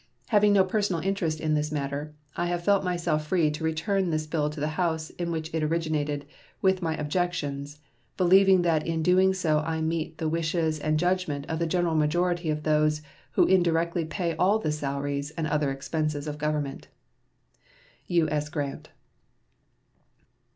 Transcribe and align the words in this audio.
Having 0.29 0.53
no 0.53 0.63
personal 0.63 0.99
interest 1.03 1.39
in 1.39 1.53
this 1.53 1.71
matter, 1.71 2.15
I 2.35 2.47
have 2.47 2.63
felt 2.63 2.83
myself 2.83 3.27
free 3.27 3.51
to 3.51 3.63
return 3.63 4.09
this 4.09 4.25
bill 4.25 4.49
to 4.49 4.59
the 4.59 4.69
House 4.73 5.11
in 5.11 5.29
which 5.29 5.53
it 5.53 5.61
originated 5.61 6.25
with 6.59 6.81
my 6.81 6.97
objections, 6.97 7.77
believing 8.17 8.63
that 8.63 8.83
in 8.87 9.03
doing 9.03 9.31
so 9.31 9.59
I 9.59 9.79
meet 9.79 10.17
the 10.17 10.27
wishes 10.27 10.79
and 10.79 10.97
judgment 10.97 11.45
of 11.47 11.59
the 11.59 11.67
great 11.67 11.83
majority 11.83 12.49
of 12.49 12.63
those 12.63 13.03
who 13.33 13.45
indirectly 13.45 14.03
pay 14.05 14.35
all 14.37 14.57
the 14.57 14.71
salaries 14.71 15.29
and 15.37 15.45
other 15.45 15.69
expenses 15.69 16.25
of 16.27 16.39
Government. 16.39 16.87
U.S. 18.07 18.49
GRANT. 18.49 18.89